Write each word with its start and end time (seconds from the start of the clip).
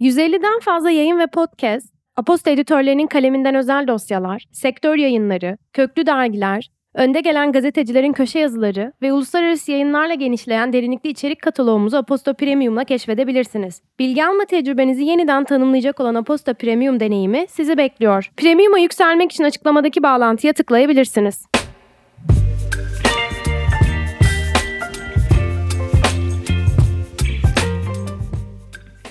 150'den 0.00 0.60
fazla 0.60 0.90
yayın 0.90 1.18
ve 1.18 1.26
podcast, 1.26 1.94
Aposto 2.16 2.50
editörlerinin 2.50 3.06
kaleminden 3.06 3.54
özel 3.54 3.88
dosyalar, 3.88 4.44
sektör 4.52 4.96
yayınları, 4.96 5.58
köklü 5.72 6.06
dergiler, 6.06 6.70
önde 6.94 7.20
gelen 7.20 7.52
gazetecilerin 7.52 8.12
köşe 8.12 8.38
yazıları 8.38 8.92
ve 9.02 9.12
uluslararası 9.12 9.72
yayınlarla 9.72 10.14
genişleyen 10.14 10.72
derinlikli 10.72 11.10
içerik 11.10 11.42
kataloğumuzu 11.42 11.96
Aposto 11.96 12.34
Premium'la 12.34 12.84
keşfedebilirsiniz. 12.84 13.82
Bilgi 13.98 14.24
alma 14.24 14.44
tecrübenizi 14.44 15.04
yeniden 15.04 15.44
tanımlayacak 15.44 16.00
olan 16.00 16.14
Aposto 16.14 16.54
Premium 16.54 17.00
deneyimi 17.00 17.46
sizi 17.48 17.76
bekliyor. 17.76 18.30
Premium'a 18.36 18.78
yükselmek 18.78 19.32
için 19.32 19.44
açıklamadaki 19.44 20.02
bağlantıya 20.02 20.52
tıklayabilirsiniz. 20.52 21.59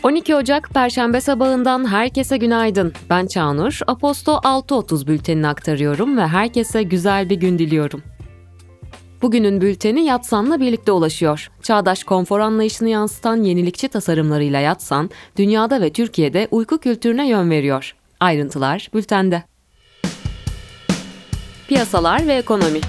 12 0.03 0.35
Ocak 0.35 0.69
Perşembe 0.69 1.21
sabahından 1.21 1.91
herkese 1.91 2.37
günaydın. 2.37 2.93
Ben 3.09 3.27
Çağnur. 3.27 3.79
Aposto 3.87 4.31
6.30 4.31 5.07
bültenini 5.07 5.47
aktarıyorum 5.47 6.17
ve 6.17 6.27
herkese 6.27 6.83
güzel 6.83 7.29
bir 7.29 7.35
gün 7.35 7.59
diliyorum. 7.59 8.03
Bugünün 9.21 9.61
bülteni 9.61 10.05
Yatsan'la 10.05 10.59
birlikte 10.59 10.91
ulaşıyor. 10.91 11.51
Çağdaş 11.61 12.03
konfor 12.03 12.39
anlayışını 12.39 12.89
yansıtan 12.89 13.43
yenilikçi 13.43 13.87
tasarımlarıyla 13.87 14.59
Yatsan, 14.59 15.09
dünyada 15.37 15.81
ve 15.81 15.89
Türkiye'de 15.93 16.47
uyku 16.51 16.77
kültürüne 16.77 17.29
yön 17.29 17.49
veriyor. 17.49 17.95
Ayrıntılar 18.19 18.89
bültende. 18.93 19.43
Piyasalar 21.67 22.27
ve 22.27 22.33
ekonomi 22.33 22.79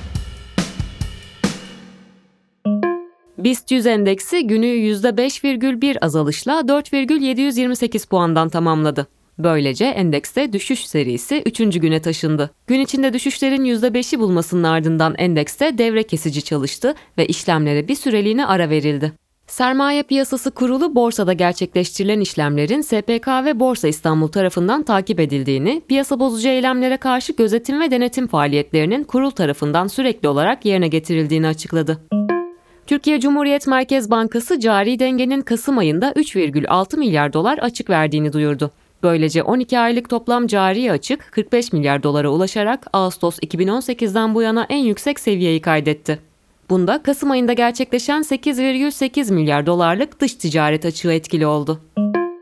BIST 3.44 3.70
100 3.70 3.86
endeksi 3.86 4.46
günü 4.46 4.66
%5,1 4.66 5.98
azalışla 6.00 6.68
4,728 6.68 8.04
puandan 8.04 8.48
tamamladı. 8.48 9.06
Böylece 9.38 9.84
endekste 9.84 10.52
düşüş 10.52 10.86
serisi 10.86 11.42
3. 11.46 11.58
güne 11.80 12.02
taşındı. 12.02 12.50
Gün 12.66 12.80
içinde 12.80 13.12
düşüşlerin 13.12 13.64
%5'i 13.64 14.18
bulmasının 14.18 14.62
ardından 14.62 15.14
endekste 15.18 15.78
devre 15.78 16.02
kesici 16.02 16.42
çalıştı 16.42 16.94
ve 17.18 17.26
işlemlere 17.26 17.88
bir 17.88 17.94
süreliğine 17.94 18.46
ara 18.46 18.70
verildi. 18.70 19.12
Sermaye 19.46 20.02
Piyasası 20.02 20.50
Kurulu 20.50 20.94
borsada 20.94 21.32
gerçekleştirilen 21.32 22.20
işlemlerin 22.20 22.80
SPK 22.80 23.28
ve 23.44 23.60
Borsa 23.60 23.88
İstanbul 23.88 24.28
tarafından 24.28 24.82
takip 24.82 25.20
edildiğini, 25.20 25.82
piyasa 25.88 26.20
bozucu 26.20 26.48
eylemlere 26.48 26.96
karşı 26.96 27.32
gözetim 27.32 27.80
ve 27.80 27.90
denetim 27.90 28.26
faaliyetlerinin 28.26 29.04
kurul 29.04 29.30
tarafından 29.30 29.86
sürekli 29.86 30.28
olarak 30.28 30.64
yerine 30.64 30.88
getirildiğini 30.88 31.46
açıkladı. 31.46 31.98
Türkiye 32.90 33.20
Cumhuriyet 33.20 33.66
Merkez 33.66 34.10
Bankası 34.10 34.60
cari 34.60 34.98
dengenin 34.98 35.40
Kasım 35.40 35.78
ayında 35.78 36.12
3,6 36.12 36.96
milyar 36.96 37.32
dolar 37.32 37.58
açık 37.58 37.90
verdiğini 37.90 38.32
duyurdu. 38.32 38.70
Böylece 39.02 39.42
12 39.42 39.78
aylık 39.78 40.10
toplam 40.10 40.46
cari 40.46 40.92
açık 40.92 41.32
45 41.32 41.72
milyar 41.72 42.02
dolara 42.02 42.30
ulaşarak 42.30 42.86
Ağustos 42.92 43.38
2018'den 43.38 44.34
bu 44.34 44.42
yana 44.42 44.66
en 44.68 44.78
yüksek 44.78 45.20
seviyeyi 45.20 45.60
kaydetti. 45.60 46.18
Bunda 46.70 47.02
Kasım 47.02 47.30
ayında 47.30 47.52
gerçekleşen 47.52 48.22
8,8 48.22 49.32
milyar 49.32 49.66
dolarlık 49.66 50.20
dış 50.20 50.34
ticaret 50.34 50.84
açığı 50.84 51.12
etkili 51.12 51.46
oldu. 51.46 51.80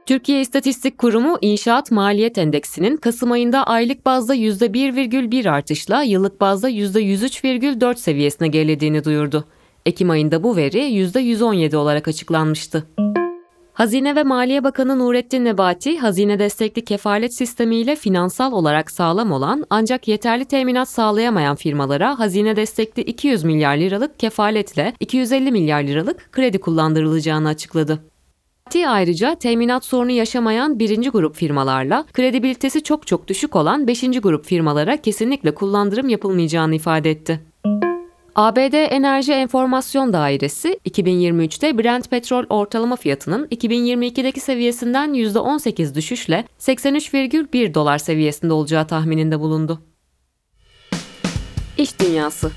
Türkiye 0.07 0.41
İstatistik 0.41 0.99
Kurumu 0.99 1.39
İnşaat 1.41 1.91
Maliyet 1.91 2.39
Endeksinin 2.39 2.97
Kasım 2.97 3.33
ayında 3.33 3.65
aylık 3.65 4.07
bazda 4.07 4.37
%1,1 4.37 5.51
artışla 5.51 6.03
yıllık 6.03 6.41
bazda 6.41 6.71
%103,4 6.71 7.97
seviyesine 7.97 8.49
gerilediğini 8.49 9.05
duyurdu. 9.05 9.45
Ekim 9.89 10.11
ayında 10.11 10.43
bu 10.43 10.57
veri 10.57 10.79
%117 10.79 11.77
olarak 11.77 12.09
açıklanmıştı. 12.09 12.87
Hazine 13.73 14.17
ve 14.17 14.23
Maliye 14.23 14.65
Bakanı 14.65 14.99
Nurettin 14.99 15.45
Nebati, 15.45 15.99
hazine 15.99 16.39
destekli 16.39 16.85
kefalet 16.85 17.35
sistemiyle 17.35 17.97
finansal 17.97 18.53
olarak 18.53 18.91
sağlam 18.91 19.33
olan 19.33 19.65
ancak 19.71 20.09
yeterli 20.09 20.45
teminat 20.45 20.89
sağlayamayan 20.89 21.57
firmalara 21.57 22.19
hazine 22.19 22.57
destekli 22.57 23.03
200 23.03 23.45
milyar 23.45 23.77
liralık 23.77 24.19
kefaletle 24.19 24.95
250 25.01 25.53
milyar 25.53 25.83
liralık 25.83 26.33
kredi 26.33 26.61
kullandırılacağını 26.61 27.49
açıkladı. 27.49 27.99
Nebati 28.67 28.89
ayrıca 28.89 29.35
teminat 29.35 29.85
sorunu 29.85 30.11
yaşamayan 30.11 30.79
birinci 30.79 31.11
grup 31.11 31.37
firmalarla 31.37 32.05
kredibilitesi 32.13 32.83
çok 32.83 33.07
çok 33.07 33.29
düşük 33.29 33.57
olan 33.57 33.87
beşinci 33.87 34.21
grup 34.21 34.45
firmalara 34.45 34.97
kesinlikle 34.97 35.55
kullandırım 35.55 36.09
yapılmayacağını 36.09 36.75
ifade 36.75 37.11
etti. 37.11 37.48
ABD 38.39 38.73
Enerji 38.73 39.33
Enformasyon 39.33 40.13
Dairesi 40.13 40.81
2023'te 40.87 41.79
Brent 41.79 42.11
petrol 42.11 42.45
ortalama 42.51 42.97
fiyatının 42.97 43.47
2022'deki 43.47 44.41
seviyesinden 44.41 45.15
%18 45.15 45.95
düşüşle 45.95 46.45
83,1 46.59 47.75
dolar 47.75 47.99
seviyesinde 47.99 48.53
olacağı 48.53 48.87
tahmininde 48.87 49.41
bulundu. 49.41 49.83
İş 51.79 52.01
Dünyası 52.01 52.51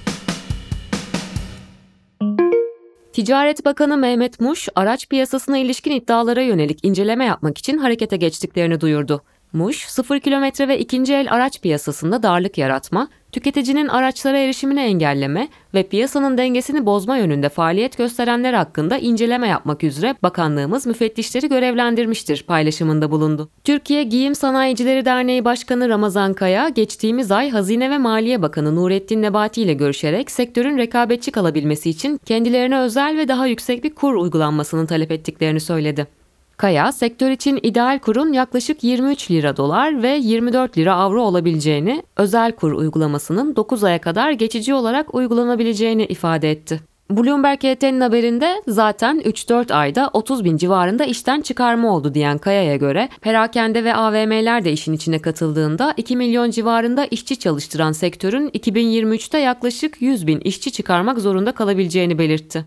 Ticaret 3.14 3.66
Bakanı 3.66 3.97
Mehmet 3.97 4.40
Muş, 4.40 4.70
araç 4.75 5.09
piyasasına 5.09 5.58
ilişkin 5.58 5.91
iddialara 5.91 6.41
yönelik 6.41 6.86
inceleme 6.86 7.25
yapmak 7.25 7.58
için 7.58 7.78
harekete 7.78 8.18
geçtiklerini 8.18 8.81
duyurdu. 8.81 9.24
Muş, 9.54 9.86
sıfır 9.88 10.20
kilometre 10.20 10.68
ve 10.68 10.80
ikinci 10.80 11.14
el 11.14 11.34
araç 11.34 11.62
piyasasında 11.62 12.24
darlık 12.24 12.58
yaratma, 12.58 13.08
tüketicinin 13.32 13.88
araçlara 13.88 14.38
erişimini 14.38 14.80
engelleme 14.80 15.48
ve 15.74 15.84
piyasanın 15.84 16.38
dengesini 16.38 16.86
bozma 16.86 17.18
yönünde 17.18 17.50
faaliyet 17.50 17.98
gösterenler 17.98 18.54
hakkında 18.54 18.98
inceleme 18.98 19.48
yapmak 19.48 19.84
üzere 19.84 20.16
bakanlığımız 20.24 20.86
müfettişleri 20.86 21.50
görevlendirmiştir 21.50 22.44
paylaşımında 22.44 23.12
bulundu. 23.12 23.50
Türkiye 23.64 24.04
Giyim 24.04 24.36
Sanayicileri 24.36 25.06
Derneği 25.06 25.46
Başkanı 25.46 25.90
Ramazan 25.90 26.34
Kaya, 26.34 26.70
geçtiğimiz 26.70 27.32
ay 27.32 27.50
Hazine 27.50 27.90
ve 27.90 27.98
Maliye 27.98 28.42
Bakanı 28.42 28.76
Nurettin 28.76 29.22
Nebati 29.22 29.62
ile 29.62 29.74
görüşerek 29.74 30.32
sektörün 30.32 30.78
rekabetçi 30.78 31.32
kalabilmesi 31.32 31.90
için 31.90 32.20
kendilerine 32.26 32.80
özel 32.80 33.18
ve 33.18 33.28
daha 33.28 33.48
yüksek 33.48 33.84
bir 33.84 33.96
kur 33.96 34.14
uygulanmasını 34.14 34.88
talep 34.88 35.12
ettiklerini 35.12 35.60
söyledi. 35.60 36.21
Kaya, 36.62 36.92
sektör 36.92 37.32
için 37.32 37.60
ideal 37.64 38.00
kurun 38.00 38.34
yaklaşık 38.34 38.84
23 38.84 39.32
lira 39.32 39.58
dolar 39.58 40.04
ve 40.04 40.10
24 40.10 40.78
lira 40.78 40.96
avro 40.96 41.22
olabileceğini, 41.22 42.04
özel 42.18 42.52
kur 42.52 42.72
uygulamasının 42.72 43.56
9 43.56 43.84
aya 43.84 44.02
kadar 44.02 44.32
geçici 44.32 44.74
olarak 44.74 45.16
uygulanabileceğini 45.16 46.06
ifade 46.06 46.52
etti. 46.52 46.82
Bloomberg 47.12 47.60
HT'nin 47.60 48.02
haberinde 48.02 48.62
zaten 48.68 49.20
3-4 49.20 49.74
ayda 49.74 50.10
30 50.14 50.44
bin 50.44 50.58
civarında 50.58 51.06
işten 51.06 51.42
çıkarma 51.42 51.96
oldu 51.96 52.14
diyen 52.14 52.38
Kaya'ya 52.38 52.76
göre 52.76 53.10
perakende 53.22 53.84
ve 53.84 53.96
AVM'ler 53.96 54.66
de 54.66 54.72
işin 54.72 54.94
içine 54.94 55.20
katıldığında 55.20 55.94
2 55.98 56.16
milyon 56.18 56.52
civarında 56.52 57.06
işçi 57.06 57.40
çalıştıran 57.40 57.92
sektörün 57.92 58.50
2023'te 58.50 59.38
yaklaşık 59.38 60.02
100 60.02 60.28
bin 60.28 60.40
işçi 60.40 60.72
çıkarmak 60.72 61.20
zorunda 61.20 61.52
kalabileceğini 61.52 62.18
belirtti. 62.20 62.66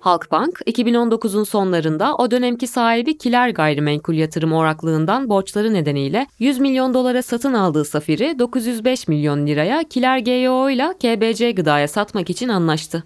Halkbank, 0.00 0.60
2019'un 0.66 1.44
sonlarında 1.44 2.16
o 2.16 2.30
dönemki 2.30 2.66
sahibi 2.66 3.18
Kiler 3.18 3.48
Gayrimenkul 3.48 4.14
Yatırım 4.14 4.52
Oraklığından 4.52 5.28
borçları 5.28 5.74
nedeniyle 5.74 6.26
100 6.38 6.58
milyon 6.58 6.94
dolara 6.94 7.22
satın 7.22 7.54
aldığı 7.54 7.84
Safir'i 7.84 8.38
905 8.38 9.08
milyon 9.08 9.46
liraya 9.46 9.82
Kiler 9.84 10.18
GYO 10.18 10.70
ile 10.70 10.94
KBC 10.98 11.52
Gıda'ya 11.52 11.88
satmak 11.88 12.30
için 12.30 12.48
anlaştı. 12.48 13.04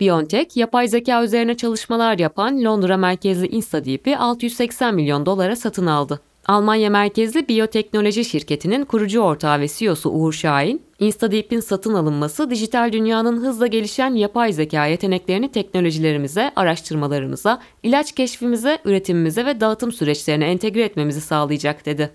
BioNTech, 0.00 0.56
yapay 0.56 0.88
zeka 0.88 1.24
üzerine 1.24 1.56
çalışmalar 1.56 2.18
yapan 2.18 2.64
Londra 2.64 2.96
merkezli 2.96 3.46
InstaDeep'i 3.46 4.16
680 4.16 4.94
milyon 4.94 5.26
dolara 5.26 5.56
satın 5.56 5.86
aldı. 5.86 6.20
Almanya 6.46 6.90
merkezli 6.90 7.48
biyoteknoloji 7.48 8.24
şirketinin 8.24 8.84
kurucu 8.84 9.20
ortağı 9.20 9.60
ve 9.60 9.68
CEO'su 9.68 10.10
Uğur 10.10 10.32
Şahin, 10.32 10.82
InstaDeep'in 11.00 11.60
satın 11.60 11.94
alınması 11.94 12.50
dijital 12.50 12.92
dünyanın 12.92 13.36
hızla 13.36 13.66
gelişen 13.66 14.14
yapay 14.14 14.52
zeka 14.52 14.86
yeteneklerini 14.86 15.52
teknolojilerimize, 15.52 16.52
araştırmalarımıza, 16.56 17.60
ilaç 17.82 18.12
keşfimize, 18.12 18.78
üretimimize 18.84 19.46
ve 19.46 19.60
dağıtım 19.60 19.92
süreçlerine 19.92 20.50
entegre 20.50 20.82
etmemizi 20.82 21.20
sağlayacak 21.20 21.86
dedi. 21.86 22.10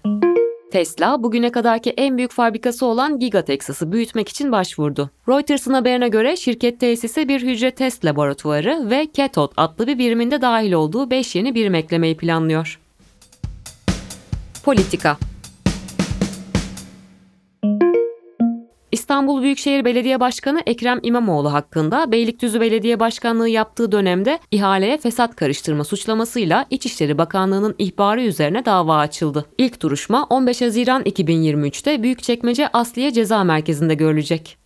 Tesla, 0.71 1.23
bugüne 1.23 1.51
kadarki 1.51 1.89
en 1.89 2.17
büyük 2.17 2.31
fabrikası 2.31 2.85
olan 2.85 3.19
Giga 3.19 3.41
Texas'ı 3.41 3.91
büyütmek 3.91 4.29
için 4.29 4.51
başvurdu. 4.51 5.09
Reuters'ın 5.29 5.73
haberine 5.73 6.07
göre 6.07 6.35
şirket 6.35 6.79
tesise 6.79 7.27
bir 7.27 7.41
hücre 7.41 7.71
test 7.71 8.05
laboratuvarı 8.05 8.89
ve 8.89 9.07
Cathode 9.13 9.53
adlı 9.57 9.87
bir 9.87 9.97
biriminde 9.97 10.41
dahil 10.41 10.71
olduğu 10.71 11.09
5 11.09 11.35
yeni 11.35 11.55
birim 11.55 11.75
eklemeyi 11.75 12.17
planlıyor. 12.17 12.79
Politika 14.63 15.17
İstanbul 19.15 19.41
Büyükşehir 19.41 19.85
Belediye 19.85 20.19
Başkanı 20.19 20.61
Ekrem 20.65 20.99
İmamoğlu 21.03 21.53
hakkında 21.53 22.11
Beylikdüzü 22.11 22.61
Belediye 22.61 22.99
Başkanlığı 22.99 23.49
yaptığı 23.49 23.91
dönemde 23.91 24.39
ihaleye 24.51 24.97
fesat 24.97 25.35
karıştırma 25.35 25.83
suçlamasıyla 25.83 26.65
İçişleri 26.69 27.17
Bakanlığı'nın 27.17 27.75
ihbarı 27.77 28.21
üzerine 28.21 28.65
dava 28.65 28.97
açıldı. 28.97 29.45
İlk 29.57 29.81
duruşma 29.81 30.23
15 30.29 30.61
Haziran 30.61 31.03
2023'te 31.03 32.03
Büyükçekmece 32.03 32.67
Asliye 32.67 33.11
Ceza 33.11 33.43
Merkezi'nde 33.43 33.93
görülecek. 33.93 34.57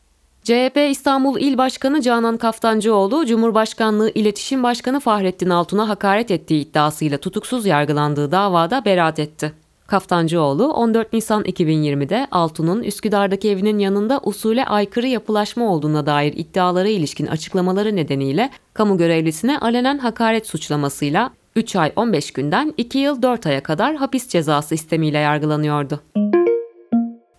CHP 0.43 0.77
İstanbul 0.91 1.39
İl 1.39 1.57
Başkanı 1.57 2.01
Canan 2.01 2.37
Kaftancıoğlu, 2.37 3.25
Cumhurbaşkanlığı 3.25 4.11
İletişim 4.15 4.63
Başkanı 4.63 4.99
Fahrettin 4.99 5.49
Altun'a 5.49 5.89
hakaret 5.89 6.31
ettiği 6.31 6.61
iddiasıyla 6.61 7.17
tutuksuz 7.17 7.65
yargılandığı 7.65 8.31
davada 8.31 8.85
beraat 8.85 9.19
etti. 9.19 9.53
Kaftancıoğlu 9.89 10.73
14 10.73 11.13
Nisan 11.13 11.43
2020'de 11.43 12.27
Altun'un 12.31 12.83
Üsküdar'daki 12.83 13.49
evinin 13.49 13.79
yanında 13.79 14.19
usule 14.23 14.65
aykırı 14.65 15.07
yapılaşma 15.07 15.73
olduğuna 15.73 16.05
dair 16.05 16.33
iddialara 16.33 16.87
ilişkin 16.87 17.27
açıklamaları 17.27 17.95
nedeniyle 17.95 18.49
kamu 18.73 18.97
görevlisine 18.97 19.59
alenen 19.59 19.97
hakaret 19.97 20.47
suçlamasıyla 20.47 21.31
3 21.55 21.75
ay 21.75 21.91
15 21.95 22.31
günden 22.31 22.73
2 22.77 22.97
yıl 22.97 23.21
4 23.21 23.45
aya 23.45 23.63
kadar 23.63 23.95
hapis 23.95 24.27
cezası 24.27 24.75
istemiyle 24.75 25.17
yargılanıyordu. 25.17 25.99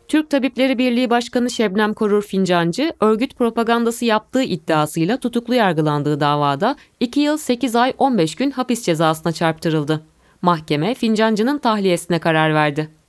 Türk 0.08 0.31
Tabipleri 0.31 0.79
Birliği 0.79 1.11
Başkanı 1.11 1.50
Şebnem 1.50 1.94
Korur 1.94 2.23
Fincancı, 2.23 2.93
örgüt 3.00 3.37
propagandası 3.37 4.05
yaptığı 4.05 4.43
iddiasıyla 4.43 5.17
tutuklu 5.17 5.55
yargılandığı 5.55 6.20
davada 6.20 6.76
2 7.00 7.20
yıl 7.20 7.37
8 7.37 7.76
ay 7.76 7.93
15 7.99 8.35
gün 8.35 8.50
hapis 8.50 8.82
cezasına 8.82 9.32
çarptırıldı. 9.32 10.10
Mahkeme 10.42 10.94
Fincancı'nın 10.94 11.58
tahliyesine 11.58 12.19
karar 12.19 12.54
verdi. 12.54 13.00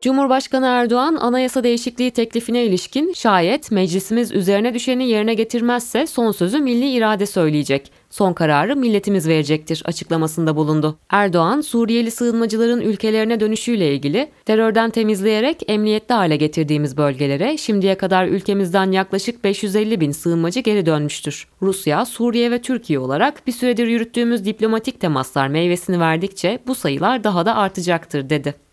Cumhurbaşkanı 0.00 0.66
Erdoğan 0.66 1.16
anayasa 1.16 1.64
değişikliği 1.64 2.10
teklifine 2.10 2.64
ilişkin 2.64 3.12
şayet 3.12 3.70
meclisimiz 3.70 4.32
üzerine 4.32 4.74
düşeni 4.74 5.08
yerine 5.08 5.34
getirmezse 5.34 6.06
son 6.06 6.32
sözü 6.32 6.58
milli 6.58 6.90
irade 6.90 7.26
söyleyecek. 7.26 7.92
Son 8.10 8.32
kararı 8.32 8.76
milletimiz 8.76 9.28
verecektir 9.28 9.82
açıklamasında 9.84 10.56
bulundu. 10.56 10.98
Erdoğan, 11.10 11.60
Suriyeli 11.60 12.10
sığınmacıların 12.10 12.80
ülkelerine 12.80 13.40
dönüşüyle 13.40 13.94
ilgili 13.94 14.30
terörden 14.44 14.90
temizleyerek 14.90 15.62
emniyetli 15.68 16.14
hale 16.14 16.36
getirdiğimiz 16.36 16.96
bölgelere 16.96 17.56
şimdiye 17.56 17.94
kadar 17.94 18.26
ülkemizden 18.26 18.92
yaklaşık 18.92 19.44
550 19.44 20.00
bin 20.00 20.10
sığınmacı 20.10 20.60
geri 20.60 20.86
dönmüştür. 20.86 21.48
Rusya, 21.62 22.04
Suriye 22.04 22.50
ve 22.50 22.62
Türkiye 22.62 22.98
olarak 22.98 23.46
bir 23.46 23.52
süredir 23.52 23.86
yürüttüğümüz 23.86 24.44
diplomatik 24.44 25.00
temaslar 25.00 25.48
meyvesini 25.48 26.00
verdikçe 26.00 26.58
bu 26.66 26.74
sayılar 26.74 27.24
daha 27.24 27.46
da 27.46 27.56
artacaktır 27.56 28.30
dedi. 28.30 28.69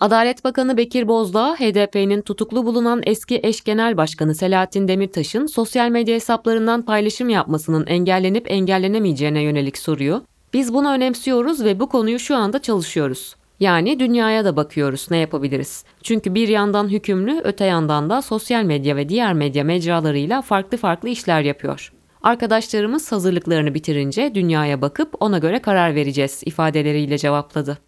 Adalet 0.00 0.44
Bakanı 0.44 0.76
Bekir 0.76 1.08
Bozdağ, 1.08 1.54
HDP'nin 1.54 2.20
tutuklu 2.20 2.66
bulunan 2.66 3.02
eski 3.06 3.40
eş 3.42 3.64
genel 3.64 3.96
başkanı 3.96 4.34
Selahattin 4.34 4.88
Demirtaş'ın 4.88 5.46
sosyal 5.46 5.88
medya 5.88 6.14
hesaplarından 6.14 6.82
paylaşım 6.82 7.28
yapmasının 7.28 7.86
engellenip 7.86 8.50
engellenemeyeceğine 8.50 9.42
yönelik 9.42 9.78
soruyu, 9.78 10.22
biz 10.52 10.74
bunu 10.74 10.92
önemsiyoruz 10.92 11.64
ve 11.64 11.80
bu 11.80 11.88
konuyu 11.88 12.18
şu 12.18 12.36
anda 12.36 12.62
çalışıyoruz. 12.62 13.34
Yani 13.60 13.98
dünyaya 14.00 14.44
da 14.44 14.56
bakıyoruz 14.56 15.06
ne 15.10 15.16
yapabiliriz. 15.16 15.84
Çünkü 16.02 16.34
bir 16.34 16.48
yandan 16.48 16.88
hükümlü, 16.88 17.40
öte 17.44 17.64
yandan 17.64 18.10
da 18.10 18.22
sosyal 18.22 18.64
medya 18.64 18.96
ve 18.96 19.08
diğer 19.08 19.34
medya 19.34 19.64
mecralarıyla 19.64 20.42
farklı 20.42 20.78
farklı 20.78 21.08
işler 21.08 21.40
yapıyor. 21.40 21.92
Arkadaşlarımız 22.22 23.12
hazırlıklarını 23.12 23.74
bitirince 23.74 24.34
dünyaya 24.34 24.82
bakıp 24.82 25.14
ona 25.20 25.38
göre 25.38 25.58
karar 25.58 25.94
vereceğiz 25.94 26.42
ifadeleriyle 26.46 27.18
cevapladı. 27.18 27.78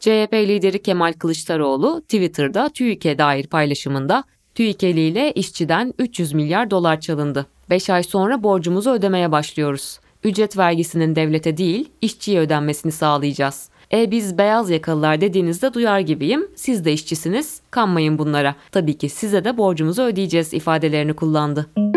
CHP 0.00 0.32
lideri 0.32 0.82
Kemal 0.82 1.12
Kılıçdaroğlu 1.12 2.00
Twitter'da 2.00 2.68
TÜİK'e 2.68 3.18
dair 3.18 3.46
paylaşımında 3.46 4.24
TÜİK'eli 4.54 5.00
ile 5.00 5.32
işçiden 5.32 5.94
300 5.98 6.32
milyar 6.32 6.70
dolar 6.70 7.00
çalındı. 7.00 7.46
5 7.70 7.90
ay 7.90 8.02
sonra 8.02 8.42
borcumuzu 8.42 8.90
ödemeye 8.90 9.32
başlıyoruz. 9.32 9.98
Ücret 10.24 10.58
vergisinin 10.58 11.16
devlete 11.16 11.56
değil, 11.56 11.88
işçiye 12.00 12.40
ödenmesini 12.40 12.92
sağlayacağız. 12.92 13.70
E 13.92 14.10
biz 14.10 14.38
beyaz 14.38 14.70
yakalılar 14.70 15.20
dediğinizde 15.20 15.74
duyar 15.74 16.00
gibiyim. 16.00 16.48
Siz 16.54 16.84
de 16.84 16.92
işçisiniz. 16.92 17.60
Kanmayın 17.70 18.18
bunlara. 18.18 18.54
Tabii 18.72 18.98
ki 18.98 19.08
size 19.08 19.44
de 19.44 19.56
borcumuzu 19.56 20.02
ödeyeceğiz 20.02 20.54
ifadelerini 20.54 21.12
kullandı. 21.12 21.89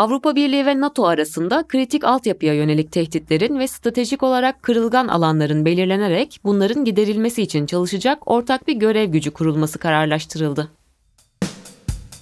Avrupa 0.00 0.36
Birliği 0.36 0.66
ve 0.66 0.80
NATO 0.80 1.06
arasında 1.06 1.64
kritik 1.68 2.04
altyapıya 2.04 2.54
yönelik 2.54 2.92
tehditlerin 2.92 3.58
ve 3.58 3.68
stratejik 3.68 4.22
olarak 4.22 4.62
kırılgan 4.62 5.08
alanların 5.08 5.64
belirlenerek 5.64 6.40
bunların 6.44 6.84
giderilmesi 6.84 7.42
için 7.42 7.66
çalışacak 7.66 8.30
ortak 8.30 8.68
bir 8.68 8.76
görev 8.76 9.10
gücü 9.10 9.30
kurulması 9.30 9.78
kararlaştırıldı. 9.78 10.70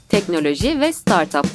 Teknoloji 0.09 0.81
ve 0.81 0.93
Startup 0.93 1.47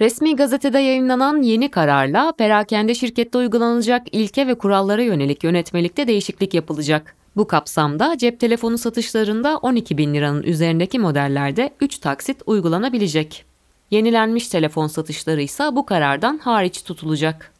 Resmi 0.00 0.36
gazetede 0.36 0.78
yayınlanan 0.78 1.42
yeni 1.42 1.70
kararla 1.70 2.32
perakende 2.32 2.94
şirkette 2.94 3.38
uygulanacak 3.38 4.06
ilke 4.12 4.46
ve 4.46 4.54
kurallara 4.54 5.02
yönelik 5.02 5.44
yönetmelikte 5.44 6.06
değişiklik 6.06 6.54
yapılacak. 6.54 7.19
Bu 7.36 7.46
kapsamda 7.46 8.18
cep 8.18 8.40
telefonu 8.40 8.78
satışlarında 8.78 9.56
12 9.56 9.98
bin 9.98 10.14
liranın 10.14 10.42
üzerindeki 10.42 10.98
modellerde 10.98 11.70
3 11.80 11.98
taksit 11.98 12.42
uygulanabilecek. 12.46 13.44
Yenilenmiş 13.90 14.48
telefon 14.48 14.86
satışları 14.86 15.42
ise 15.42 15.64
bu 15.72 15.86
karardan 15.86 16.38
hariç 16.38 16.82
tutulacak. 16.82 17.54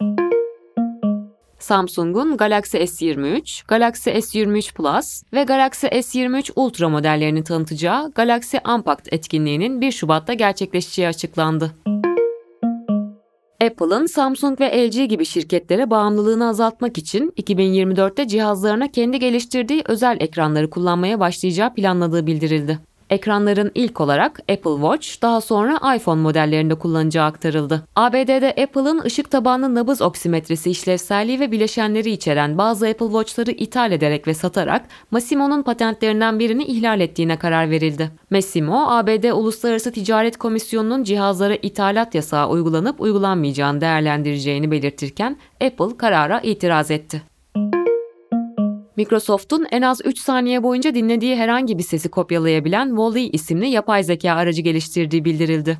Samsung'un 1.58 2.36
Galaxy 2.36 2.76
S23, 2.76 3.62
Galaxy 3.68 4.10
S23 4.10 4.74
Plus 4.74 5.22
ve 5.32 5.42
Galaxy 5.42 5.86
S23 5.86 6.52
Ultra 6.56 6.88
modellerini 6.88 7.44
tanıtacağı 7.44 8.12
Galaxy 8.12 8.56
Unpacked 8.74 9.12
etkinliğinin 9.12 9.80
1 9.80 9.92
Şubat'ta 9.92 10.34
gerçekleşeceği 10.34 11.08
açıklandı. 11.08 11.72
Apple'ın 13.64 14.06
Samsung 14.06 14.60
ve 14.60 14.88
LG 14.88 15.08
gibi 15.08 15.24
şirketlere 15.24 15.90
bağımlılığını 15.90 16.48
azaltmak 16.48 16.98
için 16.98 17.30
2024'te 17.30 18.28
cihazlarına 18.28 18.90
kendi 18.92 19.18
geliştirdiği 19.18 19.82
özel 19.86 20.16
ekranları 20.20 20.70
kullanmaya 20.70 21.20
başlayacağı 21.20 21.74
planladığı 21.74 22.26
bildirildi. 22.26 22.78
Ekranların 23.10 23.72
ilk 23.74 24.00
olarak 24.00 24.38
Apple 24.38 24.74
Watch, 24.74 25.22
daha 25.22 25.40
sonra 25.40 25.96
iPhone 25.96 26.20
modellerinde 26.20 26.74
kullanacağı 26.74 27.26
aktarıldı. 27.26 27.82
ABD'de 27.96 28.62
Apple'ın 28.62 29.00
ışık 29.04 29.30
tabanlı 29.30 29.74
nabız 29.74 30.02
oksimetresi 30.02 30.70
işlevselliği 30.70 31.40
ve 31.40 31.52
bileşenleri 31.52 32.10
içeren 32.10 32.58
bazı 32.58 32.88
Apple 32.88 33.06
Watch'ları 33.06 33.50
ithal 33.50 33.92
ederek 33.92 34.26
ve 34.26 34.34
satarak 34.34 34.82
Massimo'nun 35.10 35.62
patentlerinden 35.62 36.38
birini 36.38 36.64
ihlal 36.64 37.00
ettiğine 37.00 37.36
karar 37.36 37.70
verildi. 37.70 38.10
Massimo, 38.30 38.86
ABD 38.88 39.32
Uluslararası 39.32 39.92
Ticaret 39.92 40.36
Komisyonu'nun 40.36 41.04
cihazlara 41.04 41.54
ithalat 41.54 42.14
yasağı 42.14 42.48
uygulanıp 42.48 43.00
uygulanmayacağını 43.00 43.80
değerlendireceğini 43.80 44.70
belirtirken 44.70 45.36
Apple 45.60 45.96
karara 45.96 46.40
itiraz 46.40 46.90
etti. 46.90 47.22
Microsoft'un 49.00 49.66
en 49.70 49.82
az 49.82 50.00
3 50.04 50.18
saniye 50.18 50.62
boyunca 50.62 50.94
dinlediği 50.94 51.36
herhangi 51.36 51.78
bir 51.78 51.82
sesi 51.82 52.08
kopyalayabilen 52.08 52.88
Wall-E 52.88 53.22
isimli 53.22 53.68
yapay 53.68 54.04
zeka 54.04 54.32
aracı 54.32 54.62
geliştirdiği 54.62 55.24
bildirildi. 55.24 55.78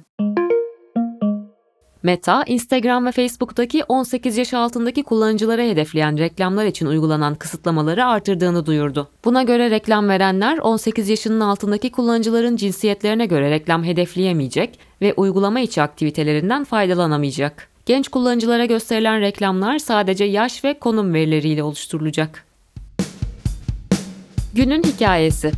Meta, 2.03 2.45
Instagram 2.47 3.07
ve 3.07 3.13
Facebook'taki 3.13 3.85
18 3.85 4.37
yaş 4.37 4.55
altındaki 4.55 5.03
kullanıcılara 5.03 5.63
hedefleyen 5.63 6.19
reklamlar 6.19 6.65
için 6.65 6.87
uygulanan 6.87 7.35
kısıtlamaları 7.35 8.07
artırdığını 8.07 8.67
duyurdu. 8.67 9.09
Buna 9.25 9.43
göre 9.43 9.71
reklam 9.71 10.09
verenler 10.09 10.59
18 10.59 11.09
yaşının 11.09 11.41
altındaki 11.41 11.93
kullanıcıların 11.93 12.57
cinsiyetlerine 12.57 13.27
göre 13.27 13.51
reklam 13.51 13.85
hedefleyemeyecek 13.85 14.79
ve 15.01 15.15
uygulama 15.15 15.61
içi 15.61 15.83
aktivitelerinden 15.83 16.65
faydalanamayacak. 16.65 17.69
Genç 17.87 18.09
kullanıcılara 18.09 18.65
gösterilen 18.65 19.21
reklamlar 19.21 19.79
sadece 19.79 20.25
yaş 20.25 20.65
ve 20.65 20.79
konum 20.79 21.15
verileriyle 21.15 21.63
oluşturulacak. 21.63 22.50
Günün 24.55 24.83
hikayesi. 24.83 25.53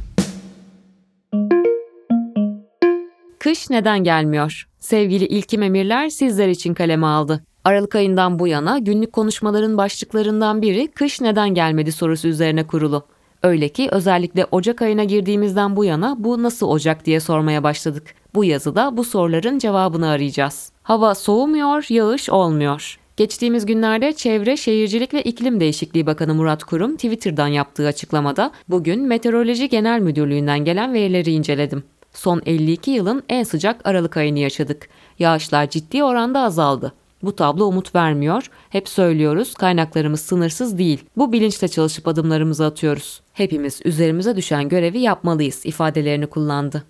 Kış 3.39 3.71
neden 3.71 4.05
gelmiyor? 4.05 4.69
Sevgili 4.81 5.25
İlkim 5.25 5.63
Emirler 5.63 6.09
sizler 6.09 6.49
için 6.49 6.75
kaleme 6.75 7.07
aldı. 7.07 7.45
Aralık 7.65 7.95
ayından 7.95 8.39
bu 8.39 8.47
yana 8.47 8.79
günlük 8.79 9.13
konuşmaların 9.13 9.77
başlıklarından 9.77 10.63
biri 10.63 10.89
kış 10.89 11.21
neden 11.21 11.55
gelmedi 11.55 11.93
sorusu 11.93 12.29
üzerine 12.29 12.67
kurulu. 12.67 13.07
Öyle 13.43 13.69
ki 13.69 13.89
özellikle 13.91 14.47
Ocak 14.51 14.83
ayına 14.83 15.05
girdiğimizden 15.05 15.77
bu 15.77 15.85
yana 15.85 16.17
bu 16.19 16.43
nasıl 16.43 16.69
Ocak 16.69 17.07
diye 17.07 17.21
sormaya 17.21 17.63
başladık. 17.63 18.15
Bu 18.35 18.45
yazıda 18.45 18.97
bu 18.97 19.05
soruların 19.05 19.59
cevabını 19.59 20.09
arayacağız. 20.09 20.73
Hava 20.83 21.15
soğumuyor, 21.15 21.87
yağış 21.89 22.31
olmuyor. 22.31 22.99
Geçtiğimiz 23.17 23.67
günlerde 23.67 24.13
Çevre, 24.13 24.57
Şehircilik 24.57 25.15
ve 25.15 25.23
İklim 25.23 25.61
Değişikliği 25.61 26.07
Bakanı 26.07 26.35
Murat 26.35 26.65
Kurum 26.65 26.97
Twitter'dan 26.97 27.47
yaptığı 27.49 27.87
açıklamada 27.87 28.51
bugün 28.69 29.03
Meteoroloji 29.03 29.69
Genel 29.69 30.01
Müdürlüğü'nden 30.01 30.65
gelen 30.65 30.95
verileri 30.95 31.31
inceledim. 31.31 31.85
Son 32.13 32.43
52 32.47 32.91
yılın 32.91 33.23
en 33.29 33.43
sıcak 33.43 33.87
Aralık 33.87 34.17
ayını 34.17 34.39
yaşadık. 34.39 34.89
Yağışlar 35.19 35.71
ciddi 35.71 36.05
oranda 36.05 36.41
azaldı. 36.41 36.93
Bu 37.23 37.37
tablo 37.37 37.65
umut 37.65 37.95
vermiyor. 37.95 38.51
Hep 38.71 38.89
söylüyoruz 38.89 39.55
kaynaklarımız 39.55 40.21
sınırsız 40.21 40.79
değil. 40.79 41.05
Bu 41.17 41.33
bilinçle 41.33 41.69
çalışıp 41.69 42.09
adımlarımızı 42.09 42.67
atıyoruz. 42.67 43.21
Hepimiz 43.33 43.81
üzerimize 43.85 44.37
düşen 44.37 44.69
görevi 44.69 44.99
yapmalıyız 44.99 45.67
ifadelerini 45.67 46.27
kullandı. 46.27 46.85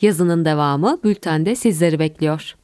Yazının 0.00 0.44
devamı 0.44 0.98
bültende 1.04 1.54
sizleri 1.54 1.98
bekliyor. 1.98 2.54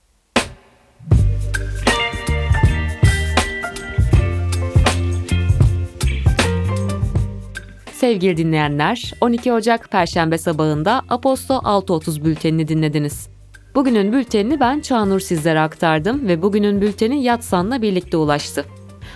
Sevgili 8.04 8.36
dinleyenler, 8.36 9.12
12 9.20 9.52
Ocak 9.52 9.90
Perşembe 9.90 10.38
sabahında 10.38 11.02
Aposto 11.08 11.54
6.30 11.54 12.24
bültenini 12.24 12.68
dinlediniz. 12.68 13.28
Bugünün 13.74 14.12
bültenini 14.12 14.60
ben 14.60 14.80
Çağnur 14.80 15.20
sizlere 15.20 15.60
aktardım 15.60 16.28
ve 16.28 16.42
bugünün 16.42 16.80
bülteni 16.80 17.22
Yatsan'la 17.22 17.82
birlikte 17.82 18.16
ulaştı. 18.16 18.64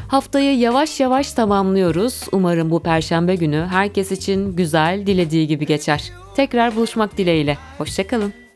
Haftayı 0.08 0.58
yavaş 0.58 1.00
yavaş 1.00 1.32
tamamlıyoruz. 1.32 2.20
Umarım 2.32 2.70
bu 2.70 2.82
perşembe 2.82 3.34
günü 3.34 3.66
herkes 3.70 4.12
için 4.12 4.56
güzel, 4.56 5.06
dilediği 5.06 5.46
gibi 5.46 5.66
geçer. 5.66 6.12
Tekrar 6.36 6.76
buluşmak 6.76 7.18
dileğiyle. 7.18 7.58
Hoşçakalın. 7.78 8.47